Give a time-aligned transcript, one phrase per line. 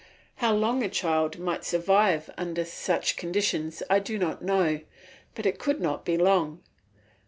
[0.37, 4.81] How long a child might survive under such conditions I do not know,
[5.35, 6.63] but it could not be long.